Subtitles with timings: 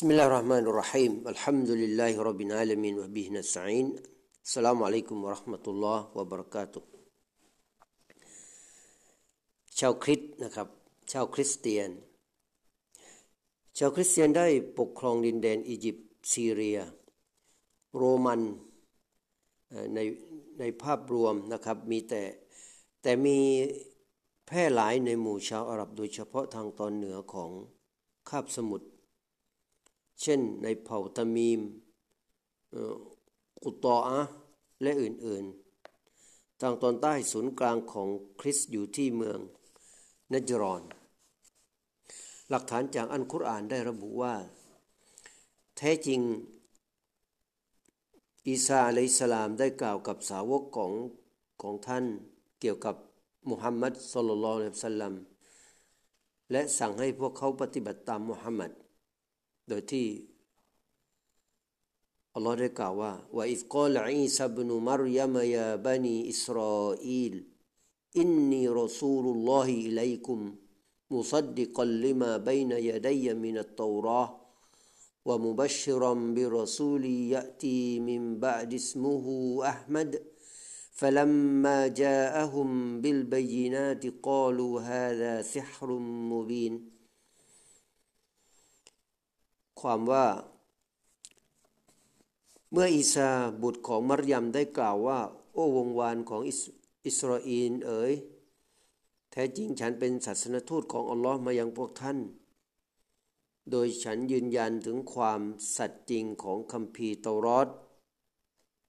[0.00, 3.86] بسم الله الرحمن الرحيم الحمد لله رب العالمين وبه نستعين
[4.40, 6.82] السلام عليكم ورحمة الله وبركاته
[9.78, 10.68] ชาวคริสต์นะครับ
[11.12, 11.90] ชาวคริสเตียน
[13.78, 14.46] ชาวคริสเตียนได้
[14.78, 16.78] ปกครองดินแดนอียิปต์ซีเรีย
[17.96, 18.40] โรมัน
[19.68, 19.98] เอ่อใน
[20.58, 22.22] ในภาพรวมนะครับมีแต่
[23.02, 23.38] แต่มี
[24.46, 27.50] แพร่หลายในหมู่ชาวอาหรับโดยเฉพาะทางตอนเหนือของ
[28.30, 28.86] คาบสมุทร
[30.21, 31.61] เช่นในเผ่าตามีม
[33.63, 34.19] กุตออะ
[34.81, 38.07] และอื่นๆ ทางตอนใต้ศูนย์กลางของ
[38.39, 39.39] คริสต์อยู่ที่เมือง
[40.33, 40.81] นจรอน
[42.49, 44.35] หลักฐานจากอันคุรอานได้ระบุว่า
[45.77, 46.21] แท้จริง
[48.47, 50.91] อีสาอะลัยฮิสลามได้กล่าวกับสาวกของ
[51.61, 52.05] ของท่าน
[52.61, 52.95] เกี่ยวกับ
[53.49, 55.13] มุฮัมมัดصلى الله عليه وسلم
[56.51, 58.71] และสั่งให้พวกเขาปฏิบัติตามมุฮัมมัด
[59.68, 60.08] โดยที่
[62.34, 67.34] อัลลอฮ์ได้กล่าวว่าว่าอิฟกอลอีซาบนุมารยามยาบันีอิสราอีล
[68.20, 70.40] อินนีรอซูลุลลอฮิอิลัยกุม
[71.12, 74.32] มุซัดดิกัลลิมาบัยนยาดัยมินัตตาวราห์
[75.26, 79.26] ومبشرا برسول ياتي من بعد اسمه
[79.72, 80.22] احمد
[80.92, 85.98] فلما جاءهم بالبينات قالوا هذا سحر
[86.32, 86.90] مبين
[89.81, 90.25] ความว่า
[92.71, 93.29] เมื่ออีสา
[93.61, 95.19] บุตรของมัรยมได้กล่าวว่า
[95.53, 96.61] โอ้วงวานของอิส
[97.05, 98.13] อิสราเอลเอ๋ย
[99.31, 102.17] แท้จริงฉันเป็นศาสนทูตของอัลลอฮ์มายังพวกท่าน
[103.71, 105.41] โดยฉันยืนยันถึงความ
[105.75, 107.67] สัตย์จริงของคัมภีร์เตารอด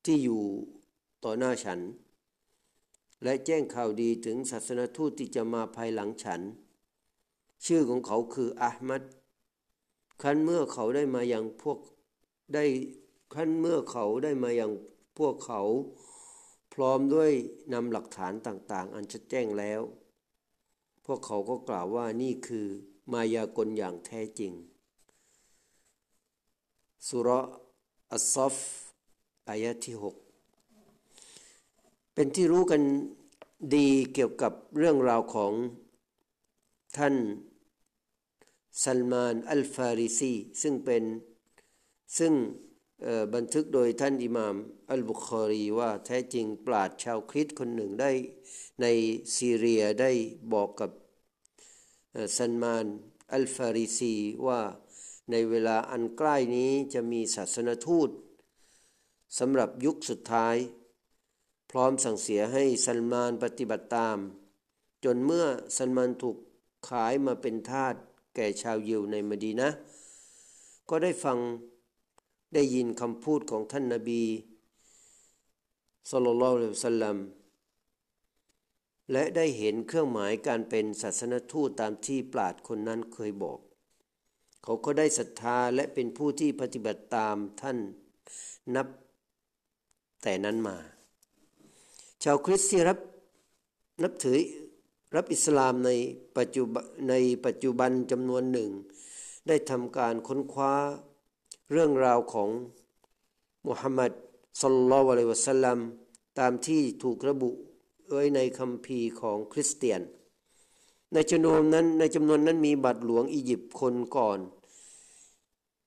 [0.04, 0.42] ที่อยู่
[1.24, 1.80] ต่อหน้าฉัน
[3.22, 6.40] และแจ้งข่าวดีถึงศาสนทูตที่จะมาภายหลังฉัน
[7.64, 9.02] ชื่อของเขาคืออาห์มัด
[10.22, 11.78] ครั้นเมื่อเขาได้มาอยังพวก
[12.54, 12.64] ได้
[13.34, 14.70] ครั้นเมื่อเขาได้มาอยัง
[15.18, 15.60] พวกเขา
[16.74, 17.30] พร้อมด้วย
[17.72, 19.80] นำหลักฐานต่าง ๆ อันชัดแจ้งแล้ว
[21.06, 22.66] พวกเขาก็กล่าวว่านี่คือ
[23.12, 24.52] มายากลอย่างแท้จริง
[27.08, 27.28] สุร
[28.12, 28.56] อัสซอฟ
[29.48, 30.14] อายะที่ 6
[32.14, 32.82] เป็นที่รู้กัน
[33.74, 35.52] ดีเกี่ยวกับเรื่องราวของ
[36.96, 37.14] ท่าน
[38.80, 41.04] ซัลมานอัลฟาริซีซึ่งเป็น
[42.18, 42.32] ซึ่ง
[43.34, 44.56] บันทึกโดยท่านอิหม่าม
[44.90, 48.10] อัลบุคอรีว่าแท้จริงปราดชาวคริสต์คนหนึ่งได้
[48.80, 48.86] ใน
[49.36, 50.10] ซีเรียได้
[50.52, 50.90] บอกกับ
[52.36, 52.86] ซัลมาน
[53.32, 54.14] อัลฟาริซี
[54.46, 54.60] ว่า
[55.30, 58.10] ในเวลาอันใกล้นี้จะมีศาสนทูต
[59.38, 60.56] สำหรับยุคสุดท้าย
[61.70, 64.18] พร้อมสั่งเสียให้ซัลมานปฏิบัติตาม
[65.04, 65.46] จนเมื่อ
[65.76, 66.36] ซัลมานถูก
[66.88, 67.94] ขายมาเป็นทาส
[68.34, 69.68] แก่ชาวยิวในมดีนะ
[70.88, 71.38] ก็ได้ฟัง
[72.54, 74.22] ได้ยินคำพูดของท่านนาบี
[76.10, 77.16] สุลต่านลสัลลัม
[79.12, 83.58] และได้เห็นเครื่องหมายการเป็นศาสนทูตตามที่ปราดคนนั้นเคยบอก
[84.62, 87.78] เขาก็ได้ศรัทธาและเป็นผู้ที่ปฏิบัติตามท่าน
[88.74, 88.86] นับ
[90.22, 90.76] แต่นั้นมา
[92.22, 92.98] ชาวคริสต์ที่รับ
[94.02, 94.38] นับถือ
[95.16, 95.90] รับอิสลามใน
[96.36, 97.14] ปัจจุบันใน
[97.44, 98.70] ปัจจุบันจำนวนหนึ่ง
[99.48, 100.72] ได้ทำการค้นคว้า
[101.72, 102.48] เรื่องราวของ
[103.66, 104.12] มุฮัมมัด
[104.62, 105.78] สลลัลวะลัยวะสัลลัม
[106.38, 107.50] ตามที่ถูกระบุ
[108.10, 110.00] ไว้ในคัมภีร์ของคริสเตียน
[111.12, 114.38] ในจำนวนนั้นในจำนวนนั้นมีบัตรหลวงอียิปต์คนก่อน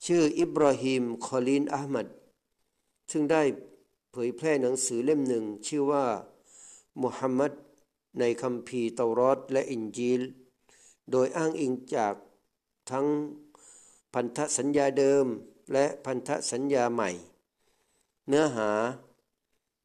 [0.06, 2.08] ชื่ออิบราฮิมคอลินอามัด
[3.12, 3.42] ซึ่งได้
[4.12, 6.06] เผยแพร่หนังสือเล่มหนึ่ง ชื่อว่า
[7.04, 7.52] มุฮัมมัด
[8.20, 10.22] ในคัมภีร์เตารอดและอินจีล
[11.12, 12.16] โดยอ้างอิงจาก
[12.92, 13.06] ทั้ง
[14.14, 15.26] พันธสัญญาเดิม
[15.74, 17.10] และพันธสัญญาใหม่
[18.28, 18.72] เนื้อหา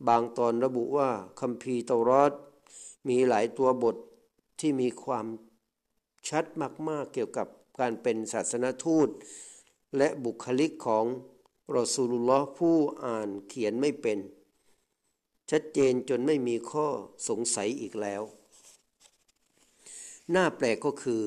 [0.08, 1.10] บางตอนระบุว่า
[1.40, 2.32] คัมภีร์เตารอด
[3.08, 3.96] มีหลายตัวบท
[4.60, 5.26] ที่มีความ
[6.28, 6.44] ชัด
[6.88, 7.46] มากๆเกี่ยวกับ
[7.80, 9.08] การเป็นศาสนทูต
[9.96, 11.04] และบุคลิกของ
[11.76, 14.18] รอสูลุลลอผู้อ่านเขียนไม่เป็น
[15.50, 16.86] ชัดเจนจนไม่มีข้อ
[17.28, 18.22] สงสัยอีกแล้ว
[20.34, 21.22] น้าแปลกก็คือ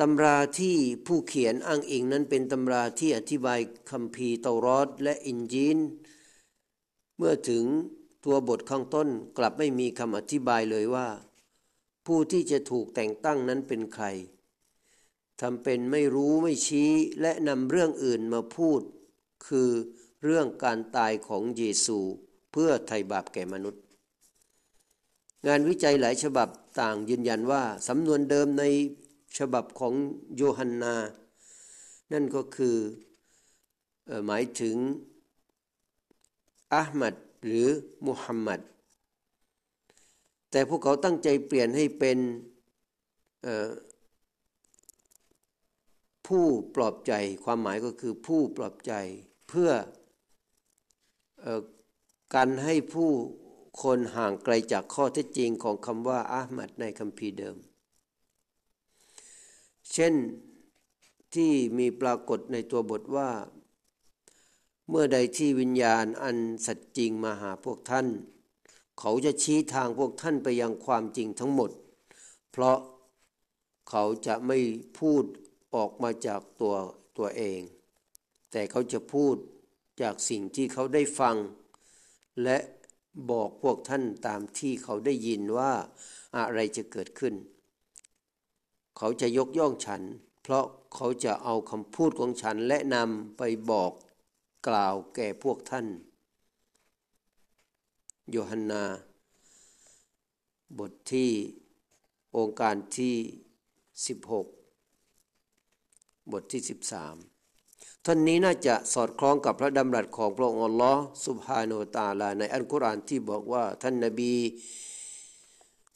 [0.00, 0.76] ตำราที่
[1.06, 3.60] ผู้เขียนอ้างอิงนั้นเป็นตำราที่อธิบาย
[3.90, 5.78] คัมภีร์เตารอดและอินจีน
[7.16, 7.64] เมื่อถึง
[8.24, 9.08] ตัวบทข้างต้น
[9.38, 11.08] กลับไม่มีคำอธิบายเลยว่า
[12.06, 14.06] ผู้ที่จะถูกแต่งตั้งนั้นเป็นใคร
[15.40, 16.90] ทำเป็นไม่รู้ไม่ชี้
[17.20, 18.80] และนำเรื่องอื่นมาพูด
[19.46, 19.70] คือ
[20.24, 21.98] เรื่องการตายของเยซู
[22.52, 23.82] เพื่อไถ่บาปแก่มนุษย์
[25.46, 26.48] งานวิจัยหลายฉบับ
[26.80, 28.64] ต่างยืนยันว่าสำนวนเดิมใน
[29.38, 29.94] ฉบับของ
[30.36, 30.96] โยฮันนา
[32.12, 32.76] นั่นก็คือ
[34.26, 34.76] หมายถึง
[36.72, 37.14] อัลมัด
[37.44, 37.68] หรือ
[38.06, 38.60] มุฮัมมัด
[40.50, 42.18] แต่พวกเขาตั้งใจเปลี่ยนให้เป็น
[46.26, 46.44] ผู้
[46.74, 47.12] ปลอบใจ
[47.44, 48.92] ความหมายก็คือผู้ปลอบใจ
[49.48, 49.70] เพื่อ
[52.34, 53.10] การให้ผู้
[53.82, 57.56] คนห่างไกลจากข้อเท็จจริงของคำว่าอามัดในคัมภีร์เดิม
[59.92, 60.14] เช่น
[61.34, 63.30] ที่มีปรากฏในตัวบทว่า
[64.88, 66.36] เมื่อใดที่วิญญาณอัน
[66.66, 68.06] สัจจริงมาหาพวกท่าน
[69.00, 71.70] เขาจะชี้ทางพวกท่านไปยังความจริงทั้งหมด
[72.50, 72.78] เพราะ
[73.90, 74.58] เขาจะไม่
[74.98, 75.24] พูด
[75.74, 76.74] ออกมาจากตัว
[77.18, 77.60] ตัวเอง
[78.50, 79.36] แต่เขาจะพูด
[80.00, 81.36] จากสิ่งที่เขาได้ฟัง
[82.42, 82.58] และ
[83.30, 85.72] บอกพวกท่านตามที่เขาได้ยินว่า
[86.36, 87.34] อะไรจะเกิดขึ้น
[88.96, 90.02] เขาจะยกย่องฉัน
[90.42, 93.92] เพราะเขาจะเอาคำพูดของฉันและนำไปบอก
[94.68, 95.86] กล่าวแก่พวกท่าน
[98.30, 98.84] โยฮันนา
[100.78, 101.30] บทที่
[102.36, 103.14] องค์การที่
[104.12, 104.46] 16
[106.32, 107.31] บทที่ 13
[108.06, 114.34] ท่านนี้น่าจะสอดคล้องกับพระดำรัสของพระองค์อัลลอฮ์สุบฮานุตาลา ในอัลกุรอานที่บอกว่าท่านนบี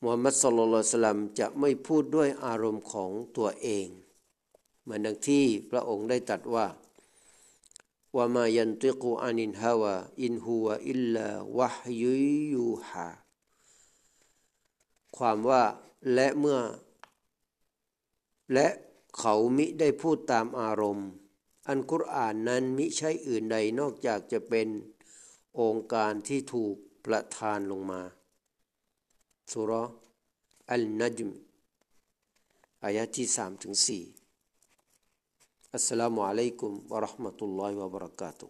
[0.03, 3.87] มุฮัมมัดสุลลัลสลัมจะไม่พูดด้วยอารมณ์ของตัวเอง
[4.83, 6.67] เหมือนดังที่พระองค์ได้ตรัสว่า
[8.17, 11.27] ว่ามายันติกูอานินฮาวาอินฮัวอิลลา
[11.59, 12.17] วะฮยุ
[12.53, 13.09] ยูฮา
[15.17, 15.65] ความว่า
[16.15, 16.61] และเมื่อ
[18.53, 18.69] และ
[19.19, 21.09] เขามิได้พูดตามอารมณ์
[21.68, 24.68] อันกุรอานนั้นมิใช่อื่นใดนอกจากจะเป็น
[25.60, 26.76] องค์การที่ถูก
[27.06, 28.02] ประทานลงมา
[29.52, 29.72] สุร
[30.72, 31.32] อัลนัจม
[32.84, 34.04] อายะที่สามถึงสี่
[35.74, 38.48] อัสสลามุอะลัยกุมวะราะห์มะตุลลอฮิวะบะเราะกาตุ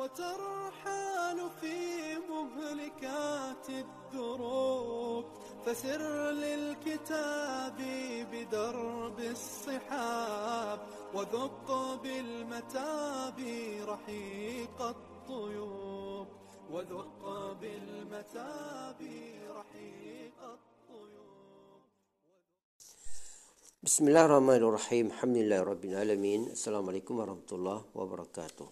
[0.00, 1.78] وترحال في
[2.32, 5.24] مهلكات الدروب
[5.64, 7.78] فسر للكتاب
[8.32, 10.78] بدرب الصحاب
[11.14, 11.68] وذق
[12.02, 13.38] بالمتاب
[13.92, 16.26] رحيق الطيوب
[16.70, 17.22] وذق
[17.60, 19.00] بالمتاب
[19.58, 21.80] رحيق الطيوب
[23.82, 28.66] بسم الله الرحمن الرحيم الحمد لله رب العالمين السلام عليكم ورحمة الله وبركاته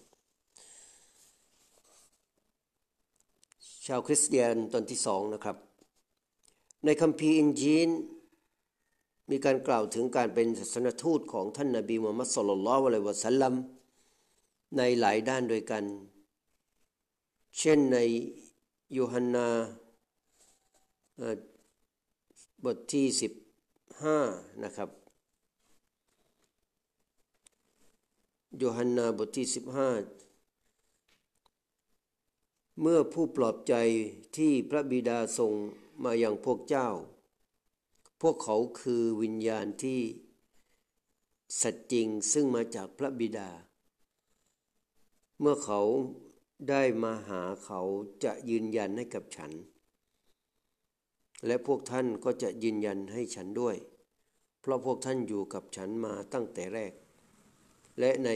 [3.85, 5.57] ชาวคริสเตียนตอนที่สองนะครับ
[6.84, 7.88] ในคัมภีร์อินจีน
[9.30, 13.54] มีการกล่าวถึงการเป็นศาสนทูตของท่านนาบีมุฮัมมัดสุลลัลวะลัยวะสัลลัม
[14.76, 15.84] ในหลายด้านโดยกัน
[17.58, 17.98] เช่นใน
[18.96, 19.48] ยูฮันนา
[22.64, 23.06] บทที่
[23.84, 24.90] 15 นะครับ
[28.60, 29.56] ยูฮันนาบทที่ 15
[32.80, 33.74] เมื่อผู้ปลอบใจ
[34.36, 35.52] ที่พระบิดาทรง
[36.04, 36.88] มาอย่างพวกเจ้า
[38.22, 40.00] พวกเขาคือวิญญาณที่
[41.60, 43.50] สัจจริงซึ่งมาจากพระบิดา
[45.40, 45.80] เมื่อเขา
[46.68, 47.80] ได้มาหาเขา
[48.24, 49.52] จะยืนยันให้กับฉัน
[51.46, 53.76] และพวกท่านก็จะยืนยันให้ฉันด้วย
[54.60, 56.92] เพราะพวกท่านอยู่กับฉันมาตั้งแต่แรก
[57.98, 58.30] และใน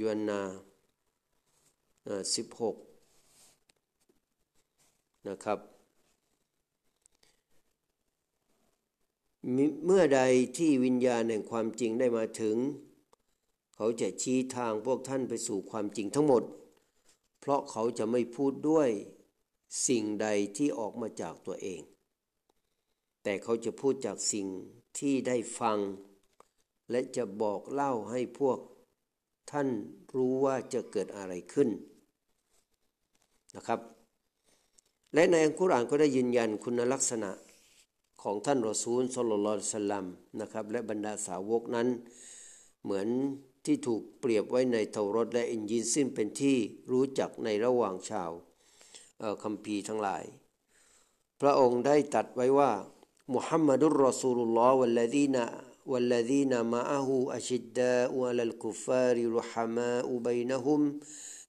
[0.00, 0.40] ยวนนา
[2.34, 2.76] สิบหก
[5.28, 5.58] นะครับ
[9.84, 10.20] เมื่อใด
[10.56, 12.56] ที่วิญญาณแห่งความจริงได้มาถึง
[13.76, 16.42] เขาจะชี้ทางพวกท่านไปสู่ความจริงทั้งหมด
[17.40, 18.90] เพราะเขาจะไม่พูดด้วย
[19.88, 21.80] สิ่งใดที่ออกมาจากตัวเอง
[23.22, 24.46] แต่เขาจะพูดจากสิ่ง
[24.98, 25.78] ที่ได้ฟัง
[26.90, 28.58] และจะบอกเล่าให้พวก
[29.50, 29.68] ท่าน
[30.14, 31.68] รู้ว่าจะเกิดอะไรขึ้น
[33.56, 33.80] นะครับ
[35.14, 37.30] และในอัลกุรอานก็ได้ยืนยันคุณลักษณะ
[38.23, 40.05] ของท่านรอซูลสุลลัลสลัม
[40.39, 41.87] นะครับและบรรดาสาวกนั้น
[42.83, 43.07] เหมือน
[43.65, 46.57] ที่ถูกเปรียบไว้ในเทารถและอินยินซึ่งเป็นที่
[46.91, 48.31] รู้จักในระหว่างชาว
[49.43, 50.23] คัมภีร์ทั้งหลาย
[51.41, 52.71] พระองค์ได้ตัดไว้ว่า
[53.33, 55.45] มุฮัมมัดุลรอซูลุลลอฮ์วัลลดีนะ
[55.91, 60.99] والذين معه أشداء على الكفار رحماء بينهم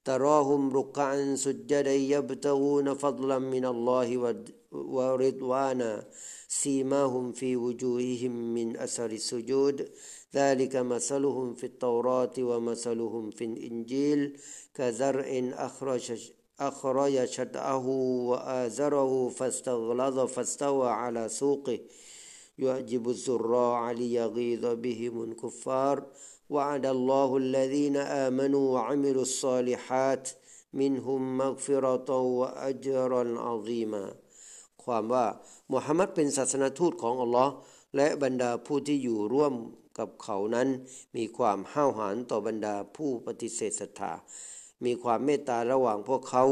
[0.04, 4.08] تراهم ركعا سجدا يبتغون فضلا من الله
[4.72, 5.92] ورضوانا
[6.61, 9.89] سيماهم في وجوههم من أثر السجود.
[10.35, 14.37] ذلك مثلهم في التوراة ومثلهم في الإنجيل.
[14.75, 17.87] كزرع أخرج أخرج شطأه
[18.29, 21.79] وآزره فاستغلظ فاستوى على سوقه.
[22.57, 26.05] يعجب الزراع ليغيظ بهم الكفار.
[26.49, 30.29] وعد الله الذين آمنوا وعملوا الصالحات
[30.73, 34.24] منهم مغفرة وأجرا عظيما.
[34.85, 35.25] ความว่า
[35.71, 37.53] มุฮัมมัดเป็นศาสนทูตของอัลลอฮ์
[37.95, 39.53] และบรรดาผู้ที่อยู่ร่วม
[39.99, 40.67] กับเขานั้น
[41.17, 44.13] มีความห้าวหาญต่อบรรดาผู้ปฏิเสธศรัทธา
[44.85, 46.43] มีความเมตตาระหว่างพวกเขา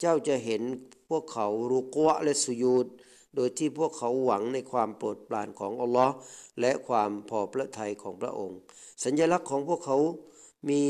[0.00, 0.62] เจ้าจะเห็น
[1.10, 2.86] พวกเขารุกวะและสุยูด
[3.34, 6.14] โดยที่พวกเขาหวังในความโปรดปรานของอัลลอฮ์
[6.60, 8.58] และความพอพระทัยของพระองค์
[9.04, 9.98] สัญลักษณ์ของพวกเขา
[10.68, 10.82] มี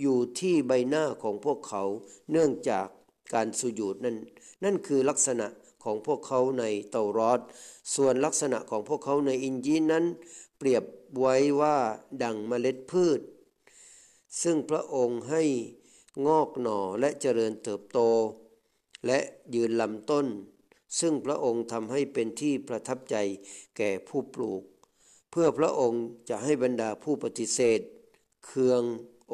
[0.00, 1.82] อยู่ที่ใบหน้าของพวกเขา
[2.32, 2.86] เนื่องจาก
[3.34, 4.16] การสุญูดนั่น
[4.64, 5.46] นั่นคือลักษณะ
[5.84, 7.40] ของพวกเขาในเตารอด
[7.94, 10.04] ส่วนลักษณะของพวกเขาในอินจีนนั้น
[10.58, 10.84] เปรียบ
[11.20, 11.76] ไว้ว่า
[12.22, 13.20] ดังเมล็ดพืช
[14.42, 15.42] ซึ่งพระองค์ให้
[16.26, 17.98] งอกหน่อและเจริญเติบโต
[19.06, 19.18] และ
[19.54, 20.26] ยืนลำต้น
[21.00, 23.16] ซึ่งพระองค์ทำให้เป็นที่ประทับใจ
[23.76, 24.62] แก่ผู้ปลูก
[25.30, 27.80] เพื่อพระองค์จะให้บรรดาผู้ปฏิเสธ
[28.46, 28.82] เคือง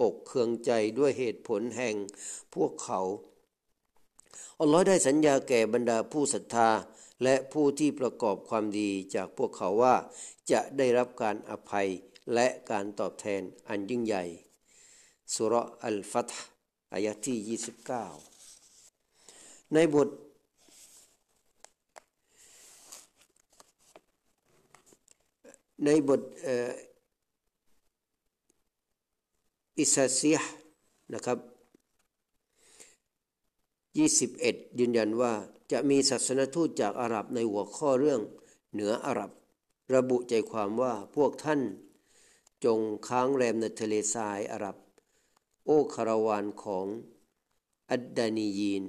[0.00, 1.94] อกเคืองใจด้วยเหตุผลแห่ง
[2.54, 3.00] พวกเขา
[4.61, 6.69] อัลลอฮ์ได้สัญญาแก่บรรดาผู้ศรัทธา
[7.23, 9.95] และผู้ที่ประกอบความดีจากพวกเขาว่า
[10.50, 11.88] จะได้รับการอภัย
[12.35, 14.25] และการตอบแทนอันยิ่งใหญ่
[15.35, 16.31] สุรอัลฟัต
[16.93, 17.59] อายะที่
[18.47, 20.09] 29 ในบท
[25.85, 26.21] ในบท
[29.81, 30.37] อิสาซีย
[31.14, 31.38] นะครับ
[34.04, 35.32] 21 ยืนยันว่า
[35.72, 38.20] จะมีศาสนทูตจากอาหรับในหัวข้อเรื่อง
[38.72, 39.30] เหนืออาหรับ
[39.94, 41.60] ระบุใจความว่าพวกท่าน
[42.64, 44.76] จงค้างแรมในทะเลทรายอาหรับ
[45.64, 46.86] โอคาราวานของ
[47.90, 48.84] อัดดานียีน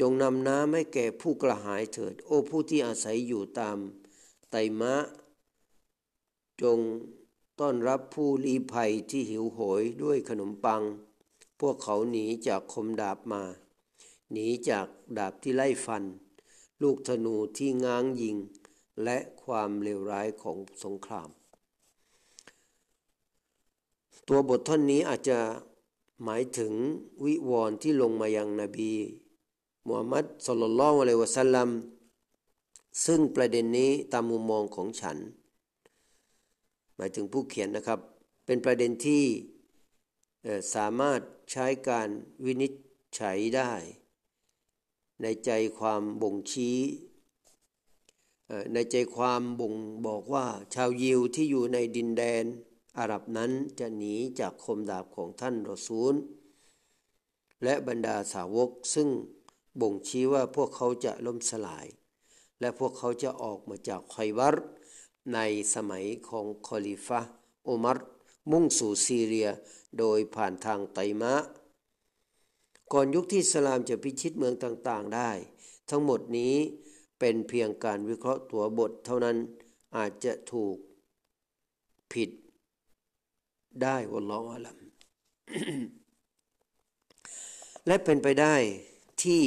[0.00, 3.78] จงนำน้ำให้แก่ผู้กระหายเถิด โอ้ผู้ที่อาศัยอยู่ตาม
[4.50, 4.94] ไตมะ
[6.62, 6.78] จง
[7.60, 10.82] ต้อนรับผู้ลี้ภัยที่หิวโหยด้วยขนมปัง
[11.60, 13.42] พวกเขาหนีจากคมดาบมา
[14.32, 14.86] หนีจาก
[15.18, 16.02] ดาบที่ไล่ฟัน
[16.82, 18.36] ลูกธนูที่ง้างยิง
[19.04, 21.28] และความเลวร้ายของสงคราม
[24.28, 25.38] ตัวบทท่อนนี้อาจจะ
[26.24, 26.72] หมายถึง
[27.24, 28.92] วิวรณ์ที่ลงมายังนบี
[29.86, 31.68] มูฮัมมัดสุลลัลลอฮุอะลัยวะสัลลัม
[33.06, 35.16] ซึ่งประเด็นนี้ตามมุมมองของฉัน
[36.96, 38.00] หมายถึงผู้เขียนนะครับ
[38.46, 39.24] เป็นประเด็นที่
[40.74, 42.08] สามารถ ใช้การ
[42.44, 42.72] วินิจ
[43.18, 43.72] ฉัยได้
[45.22, 46.78] ในใจความบ่งชี้
[48.72, 49.74] ในใจความบ่ง
[50.06, 52.44] บอกว่า ชาวยิวที่อยู่ในดินแดน
[52.98, 56.14] อาหรับนั้นจะหนีจากคมดาบของท่านรอซูล
[57.64, 59.08] และบรรดาสาวกซึ่ง
[59.80, 61.86] บ่งชี้ว่าพวกเขาจะล่มสลาย
[62.60, 64.56] และพวกเขาจะออกมาจากไคบัร
[65.34, 65.38] ใน
[65.74, 67.20] สมัยของคอลิฟะ
[67.68, 67.98] อุมัร
[68.50, 69.48] มุ่งสู่ซีเรีย
[69.98, 71.34] โดยผ่านทางไตมะ
[72.92, 75.30] ก่อนยุคที่สลามจะพิชิตเมืองต่างๆได้
[75.90, 76.54] ทั้งหมดนี้
[77.18, 79.36] เป็นเพียงการวิเคราะห์ตัวบทเท่านั้น
[79.96, 80.76] อาจจะถูก
[82.12, 82.30] ผิด
[83.82, 84.76] ได้วัลลอฮฺลัม
[87.86, 88.54] และเป็นไปได้
[89.22, 89.42] ที่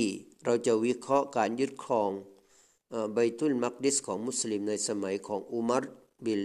[0.45, 2.11] เราจะวิเคราะห์การยึดครอง
[3.13, 5.83] ใบตุลมักดิสของมุสลิมในสมัยของอุมัร
[6.25, 6.43] บิล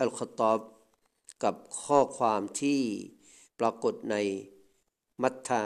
[0.00, 0.60] อัลขตอบ
[1.44, 2.80] กับข้อความที่
[3.60, 4.16] ปรากฏใน
[5.22, 5.62] มัทธา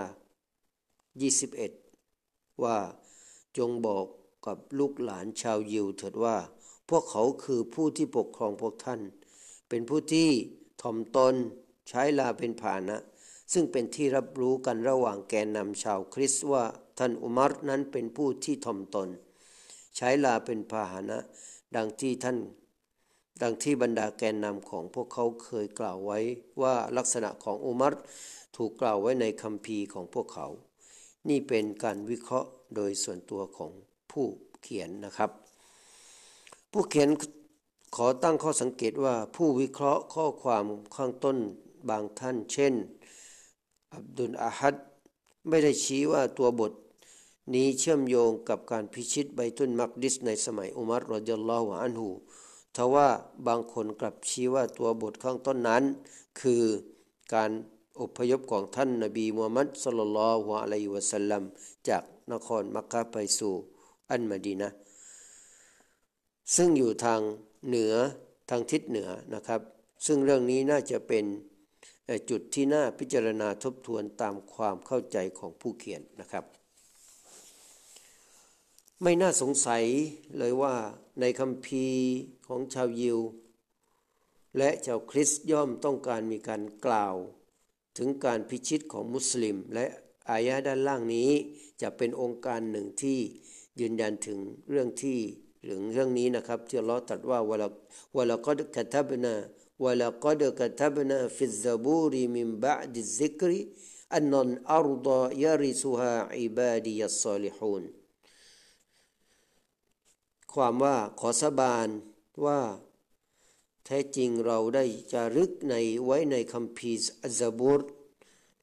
[1.60, 2.78] 21 ว่า
[3.58, 4.06] จงบอก
[4.46, 6.36] กับลูกหลานชาวยิวเถิดว่า
[6.88, 9.00] พวกเขาคือผู้ที่ปกครองพวกท่าน
[9.68, 10.28] เป็นผู้ที่
[10.82, 11.34] ถ่อมตน
[11.88, 12.98] ใช้ลาเป็นผานะ
[13.52, 16.64] ซึ่งเป็นที่รับรู้กันระหว่างแกนนำชาวคริสต์ว่า
[16.98, 19.08] ท่านอุมัรนั้นเป็นผู้ที่ถ่อมตน
[19.96, 21.18] ใช้ลาเป็นพาหนะ
[21.76, 22.38] ดังที่ท่าน
[23.42, 26.18] ดังที่บรรดาแกนนำของพวกเขาเคยกล่าวไว้
[26.62, 27.94] ว่าลักษณะของอุมัร
[28.56, 30.46] ถูกกล่าวไว้ในคำพีของพวกเขา
[31.28, 33.70] นี่เป็นการวิเคราะห์โดยส่วนตัวของ
[34.10, 34.26] ผู้
[34.62, 35.30] เขียนนะครับ
[36.72, 37.08] ผู้เขียน
[37.96, 40.64] ขอตั้งข้อสังเกตว่าผู้วิเคราะห์ข้อความ
[40.96, 41.36] ข้างต้น
[41.88, 42.74] บางท่าน เช่น
[43.94, 44.74] อับดุลอาฮัด
[45.48, 46.72] ไม่ได้ชี้ว่าตัวบท
[47.54, 52.08] นี้เชื่อมโยงกับการพิชิตไบตุนมักดิสในสมัยอุมัรรอจัลลอฮุอันหู
[52.76, 53.08] ทว่า
[53.46, 55.82] บางคนกลับชี้ว่าตัวบทข้างต้นนั้น
[56.40, 56.62] คือ
[57.34, 57.50] การ
[58.00, 61.42] อพยพของท่านนบีมูฮัมมัดสุลลัลฮวอะลัยวะสัลลัม
[61.88, 63.54] จากนครมักกะไปสู่
[64.10, 64.70] อันมดีนะ
[66.56, 67.20] ซึ่งอยู่ทาง
[67.68, 67.94] เหนือ
[68.50, 69.60] ทางทิศเหนือนะครับ
[70.06, 71.24] ซึ่งเรื่องนี้น่าจะเป็น
[72.30, 76.44] จุดที่น่าพิจารณาทบทวนตามความเข้าใจของผู้เขียนนะครับ
[79.04, 79.84] ไม่น่าสงสัย
[80.38, 80.74] เลยว่า
[81.20, 81.86] ในคัมภีร์
[82.46, 83.18] ของชาวยิว
[84.58, 87.16] และชาวคริสต์ย่อมต้องการมีการกล่าว
[87.98, 89.86] ถึงการพิชิตของมุสลิม และ
[90.30, 91.30] อายะด้านล่างนี้
[91.82, 93.18] จะเป็นโองการหนึ่งที่
[93.80, 94.38] ยืนยันถึง
[94.70, 95.18] เรื่องที่
[95.64, 103.60] หรือเรื่องนี้นะครับที่อัลลอฮ์ตรัสว่า ولقد ولقد كتبنا ولقد كتبنا في الزبور من بعد الذكر
[104.14, 105.08] อันนันอัรด
[105.42, 107.84] ยาริสุฮาอิบาดียัสซาลิฮูน
[110.54, 111.88] ความว่าขอสาบาน
[112.46, 112.60] ว่า
[113.86, 117.80] แท้จริงเราได้จารึกในไว้ในคัมภีร์อัซบูร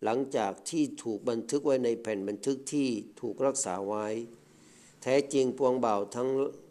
[0.04, 2.90] หลังจากที่ถูกบันทึกไว้ในแผ่นบันทึกที่
[3.22, 4.08] ถูกรักษาไว้
[5.02, 6.30] แท้จริงปวงบ่าวทั้ง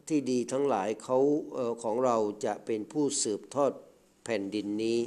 [0.08, 1.18] ที่ดีทั้งหลายเขา
[1.56, 3.72] ออของเราจะเป็นผู้สืบทอด
[4.24, 4.98] แผ่นดินนี้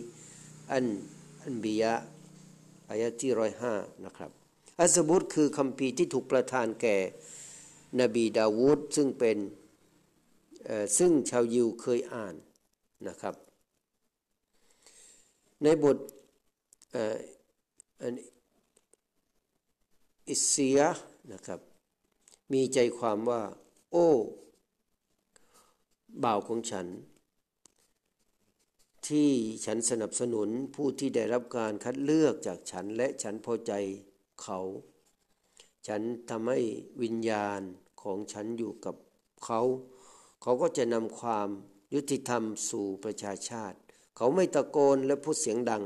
[0.71, 0.85] อัน
[1.43, 1.93] อันบียะ
[2.89, 3.73] อายะที่ร้อยห้า
[4.05, 4.31] นะครับ
[4.79, 6.97] อัสบุตคือคำพีที่ถูกประทานแก่
[8.01, 9.37] นบีดาวูดซึ่งเป็น
[10.97, 12.35] ซึ่งชาวยิวเคยอ่าน
[13.07, 13.35] นะครับ
[15.63, 15.97] ในบท
[20.27, 20.79] อิสเซีย
[21.33, 21.59] นะครับ
[22.53, 23.41] มีใจความว่า
[23.91, 24.07] โอ้
[26.23, 26.87] บ่าวของฉัน
[29.07, 29.31] ที่
[29.65, 33.73] ฉันสนับสนุนผู้ที่ได้รับการคัดเลือกจากฉันและฉันพอใจ
[34.41, 34.59] เขา
[35.87, 36.59] ฉันทำให้
[37.01, 37.61] วิญญาณ
[38.01, 38.95] ของฉันอยู่กับ
[39.45, 39.61] เขา
[40.41, 41.47] เขาก็จะนำความ
[41.93, 43.77] ยุติธรรมสู่ประชาชาติ
[44.17, 45.83] เขาไม่ตะโกนและพูดเสียงดัง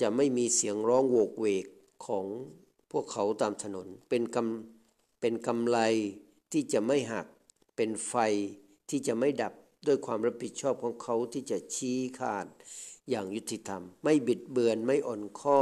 [0.00, 1.66] จะไม่มีเสียงร้องโวกเวก
[2.06, 2.26] ของ
[2.90, 5.78] พวกเขาตามถนน เป็นกำเป็นกำไร
[6.52, 7.26] ที่จะไม่หัก
[7.76, 8.14] เป็นไฟ
[8.90, 9.52] ที่จะไม่ดับ
[9.86, 12.46] ด้วยความรับผิดชอบของเขาที่จะชี้ขาด
[13.10, 15.58] อย่างยุติธรรม ไม่บิดเบือนไม่อ่อนข้อ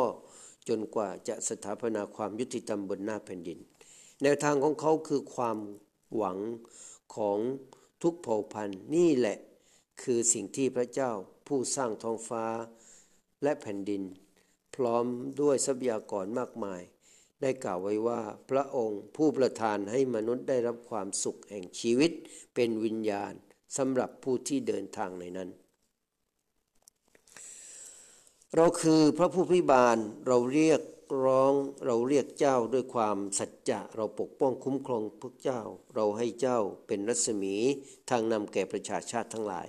[0.69, 3.59] จนกว่าจะสถาปนาความยุติธรรมบนหน้าแผ่นดิน
[4.23, 5.59] แนวทางของเขาคือความ
[6.17, 6.39] หวัง
[7.17, 7.39] ของ
[8.03, 9.39] ทุกเผ่าพันธุ์นี่แหละ
[10.03, 11.11] คือสิ่งที่พระเจ้า
[11.47, 12.47] ผู้สร้างท้องฟ้า
[13.43, 14.03] และแผ่นดิน
[14.77, 15.05] พร้อม
[15.41, 16.83] ด้วยทรัพยากรมากมาย
[17.43, 22.11] ได้กล่าวไว้ว่าพระองค์ผู้ประทานให้มนุษย์ได้รับความสุขแห่งชีวิต
[22.55, 23.33] เป็นวิญญาณ
[23.77, 25.49] สำหรับผู้ที่เดินทางในนั้น
[28.57, 30.81] เราคือพระผู้พิบาลเราเรียก
[31.25, 31.53] ร้อง
[31.87, 35.61] เราเรียกเจ้าด้วยความสัจจะเราปกป้องคุ้มครองพวกเจ้า
[35.95, 37.55] เราให้เจ้าเป็นรัศมี
[38.11, 39.69] ทางนำแก่ประชาชาติทั้งหลาย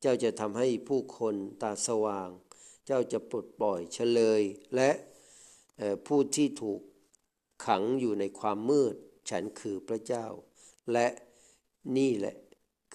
[0.00, 2.28] เจ้าจะทำให้ผู้คนตาสว่าง
[2.86, 4.42] เจ้าจะปลดปล่อยเฉลย
[4.74, 4.90] และ
[6.06, 6.80] ผู้ที่ถูก
[7.66, 8.94] ขังอยู่ในความมืด
[9.30, 10.26] ฉันคือพระเจ้า
[10.92, 11.06] และ
[11.96, 12.36] นี่แหละ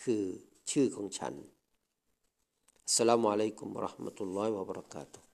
[0.01, 0.23] คือ
[0.71, 1.33] ชื่อของฉัน
[2.95, 5.30] สลามอะลัยกุมรหมตุลลอฮิวะบรักาตุ